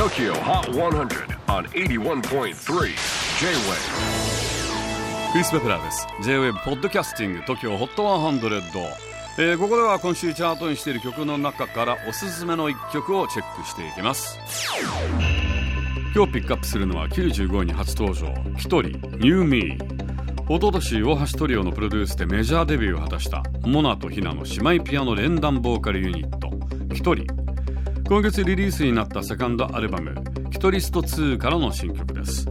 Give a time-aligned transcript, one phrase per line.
[0.00, 2.54] TOKYO HOT 100 on 81.3 J-WAVE
[5.32, 6.06] クリス・ベプラーです。
[6.22, 8.62] J-WAVE ポッドキャスティング TOKYO HOT 100、
[9.36, 14.38] えー、ここでは今週チャートにしている曲の中からおすすめの一曲をチェックしていきます。
[16.14, 18.32] 今日ピックアップするのは95位に初登場。
[18.58, 19.76] キトリ New Me
[20.48, 26.48] おととし大橋トリオのプロデュースでメジャーデビューを果たしたモナとヒナの姉妹ピアノ連弾ボーカルユニット。
[26.94, 27.26] キトリ
[28.10, 30.16] 今月リリースになったセカンドアルバム
[30.50, 32.44] 「キトリスト2」からの新曲です。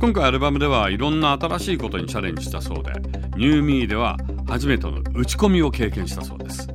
[0.00, 2.92] 今回アルバムではいろんな新しいことにチャレンジしたそうで
[3.36, 4.16] 「ニューミーでは
[4.48, 6.66] 初めての打ち込みを経験したそうです。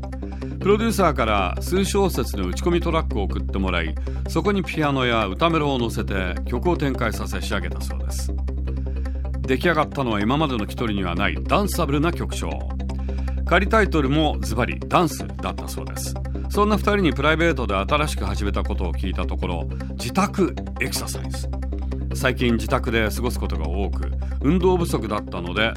[0.60, 3.96] プロデューサーから数小節の打ち込みトラックを送ってもらい
[4.28, 8.32] そこにピアノや歌メロを乗せて曲を展開させ仕上げたそうです。
[9.42, 12.77] 出来上がったのは今までのキトリにはないダンサブルな曲調。
[13.48, 16.14] 仮タイトルもズバリダンスだったそうです。
[16.50, 21.48] そんな2人にプライベートで新しく始めたことを聞いたところ自宅エクササイズ。
[22.14, 25.72] 最近自宅で過ごすことが多く運動不足だったので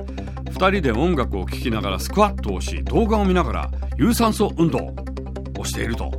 [0.47, 4.95] 2人で音楽を聴きながらスクワットをし動画を見ながら有酸素運動
[5.59, 6.11] をしていると。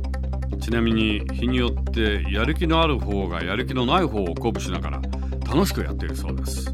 [0.60, 5.02] ちなみに日によってやる気のある方がやる気のない方を鼓舞しながら
[5.44, 6.72] 楽しくやっているそうです。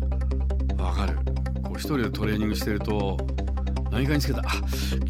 [0.76, 1.16] わかる。
[1.64, 3.16] こう一人でトレーニングしてると
[3.98, 4.42] 何かにつけた。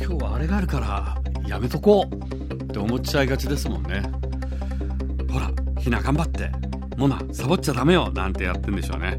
[0.03, 2.55] 今日はあれがあるからやめとこう。
[2.55, 4.01] って思っちゃいがちですもんね。
[5.31, 6.51] ほらひな頑張って。
[6.97, 8.11] モナサボっちゃダメよ。
[8.15, 9.19] なんてやってんでしょうね。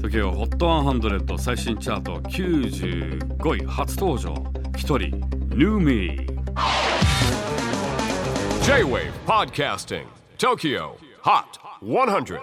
[0.00, 2.20] 時を HOT100 最新チャート。
[2.20, 4.32] 95位初登場。
[4.74, 6.28] 1人 New Me
[8.62, 10.06] J-WAVE PODCASTING
[10.38, 10.92] TOKYO
[11.24, 11.44] HOT
[11.82, 12.38] 100